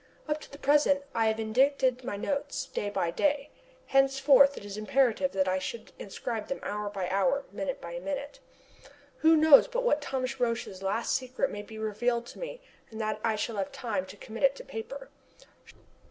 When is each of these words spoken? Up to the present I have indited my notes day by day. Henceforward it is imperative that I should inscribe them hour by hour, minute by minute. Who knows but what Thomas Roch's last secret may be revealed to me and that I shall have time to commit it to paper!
Up 0.27 0.41
to 0.41 0.51
the 0.51 0.57
present 0.57 1.03
I 1.13 1.27
have 1.27 1.39
indited 1.39 2.03
my 2.03 2.17
notes 2.17 2.65
day 2.65 2.89
by 2.89 3.11
day. 3.11 3.51
Henceforward 3.85 4.57
it 4.57 4.65
is 4.65 4.75
imperative 4.75 5.31
that 5.33 5.47
I 5.47 5.59
should 5.59 5.91
inscribe 5.99 6.47
them 6.47 6.59
hour 6.63 6.89
by 6.89 7.07
hour, 7.09 7.45
minute 7.51 7.79
by 7.79 7.99
minute. 7.99 8.39
Who 9.17 9.37
knows 9.37 9.67
but 9.67 9.83
what 9.83 10.01
Thomas 10.01 10.39
Roch's 10.39 10.81
last 10.81 11.13
secret 11.15 11.51
may 11.51 11.61
be 11.61 11.77
revealed 11.77 12.25
to 12.33 12.39
me 12.39 12.61
and 12.89 12.99
that 12.99 13.19
I 13.23 13.35
shall 13.35 13.57
have 13.57 13.71
time 13.71 14.07
to 14.07 14.17
commit 14.17 14.41
it 14.41 14.55
to 14.55 14.65
paper! 14.65 15.09